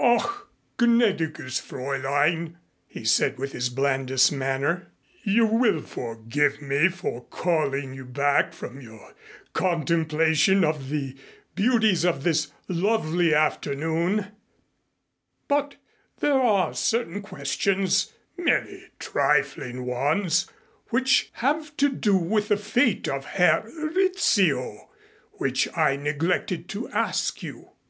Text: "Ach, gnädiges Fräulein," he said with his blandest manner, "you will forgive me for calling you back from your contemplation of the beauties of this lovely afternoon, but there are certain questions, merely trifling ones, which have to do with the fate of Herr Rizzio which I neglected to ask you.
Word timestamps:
"Ach, 0.00 0.46
gnädiges 0.78 1.60
Fräulein," 1.60 2.54
he 2.86 3.04
said 3.04 3.36
with 3.36 3.52
his 3.52 3.68
blandest 3.68 4.32
manner, 4.32 4.90
"you 5.22 5.44
will 5.44 5.82
forgive 5.82 6.62
me 6.62 6.88
for 6.88 7.26
calling 7.26 7.92
you 7.92 8.06
back 8.06 8.54
from 8.54 8.80
your 8.80 9.14
contemplation 9.52 10.64
of 10.64 10.88
the 10.88 11.14
beauties 11.54 12.06
of 12.06 12.22
this 12.24 12.50
lovely 12.68 13.34
afternoon, 13.34 14.28
but 15.46 15.76
there 16.20 16.40
are 16.40 16.72
certain 16.72 17.20
questions, 17.20 18.14
merely 18.38 18.86
trifling 18.98 19.84
ones, 19.84 20.46
which 20.88 21.28
have 21.34 21.76
to 21.76 21.90
do 21.90 22.16
with 22.16 22.48
the 22.48 22.56
fate 22.56 23.06
of 23.08 23.26
Herr 23.26 23.60
Rizzio 23.92 24.88
which 25.32 25.68
I 25.76 25.96
neglected 25.96 26.66
to 26.70 26.88
ask 26.88 27.42
you. 27.42 27.72